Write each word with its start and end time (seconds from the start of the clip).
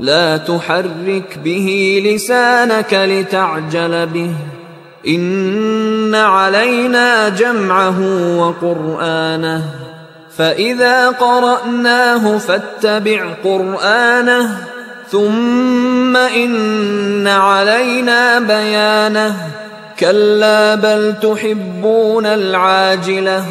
لا 0.00 0.36
تحرك 0.36 1.38
به 1.44 2.00
لسانك 2.06 2.94
لتعجل 2.94 4.06
به. 4.06 4.30
إن 5.08 6.14
علينا 6.14 7.28
جمعه 7.28 8.00
وقرآنه. 8.38 9.64
فإذا 10.36 11.08
قرأناه 11.08 12.38
فاتبع 12.38 13.26
قرآنه. 13.44 14.66
ثم 15.10 16.16
إن 16.16 17.26
علينا 17.26 18.38
بيانه. 18.38 19.36
كلا 20.00 20.74
بل 20.74 21.14
تحبون 21.22 22.26
العاجلة 22.26 23.44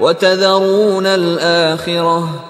وتذرون 0.00 1.06
الآخرة. 1.06 2.49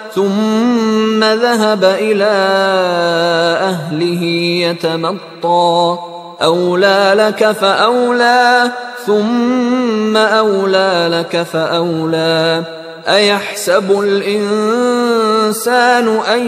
ثم 0.15 1.23
ذهب 1.23 1.83
إلى 1.83 2.31
أهله 3.61 4.23
يتمطى. 4.67 5.97
أولى 6.41 7.13
لك 7.15 7.51
فأولى 7.51 8.71
ثم 9.05 10.17
أولى 10.17 11.09
لك 11.11 11.43
فأولى. 11.43 12.63
أيحسب 13.07 14.01
الإنسان 14.01 16.07
أن 16.07 16.47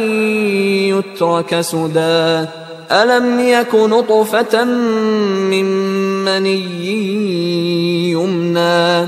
يترك 0.89 1.61
سدى؟ 1.61 2.45
ألم 2.91 3.39
يك 3.39 3.75
نطفة 3.75 4.63
من 4.63 5.65
مني 6.25 8.11
يمنى؟ 8.11 9.07